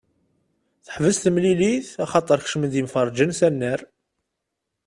[0.85, 3.79] Teḥbes temilit axaṭer kecmen-d yemferrĝen s annar.